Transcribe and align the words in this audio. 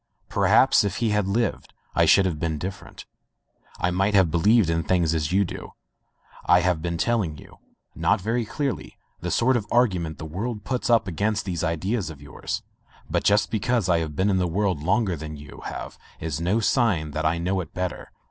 Perhaps 0.29 0.83
if 0.83 0.95
he 0.95 1.11
had 1.11 1.27
lived 1.27 1.75
I 1.93 2.05
should 2.05 2.25
have 2.25 2.39
been 2.39 2.57
different. 2.57 3.05
I 3.79 3.91
might 3.91 4.15
have 4.15 4.31
believed 4.31 4.67
in 4.67 4.81
things 4.81 5.13
as 5.13 5.31
you 5.31 5.45
do. 5.45 5.73
I 6.43 6.61
have 6.61 6.81
been 6.81 6.97
telling 6.97 7.37
you— 7.37 7.59
not 7.95 8.19
very 8.19 8.43
cleverly— 8.43 8.97
the 9.21 9.29
sort 9.29 9.55
of 9.55 9.67
argument 9.69 10.17
the 10.17 10.25
world 10.25 10.63
puts 10.63 10.89
up 10.89 11.07
against 11.07 11.45
these 11.45 11.63
ideas 11.63 12.09
of 12.09 12.19
yours. 12.19 12.63
But 13.11 13.23
just 13.23 13.51
be 13.51 13.59
cause 13.59 13.89
I 13.89 13.99
have 13.99 14.15
been 14.15 14.31
in 14.31 14.37
the 14.39 14.47
world 14.47 14.81
longer 14.81 15.15
than 15.15 15.37
you 15.37 15.61
have 15.65 15.99
is 16.19 16.41
no 16.41 16.59
sign 16.59 17.11
that 17.11 17.23
I 17.27 17.37
know 17.37 17.59
it 17.61 17.71
better. 17.71 18.11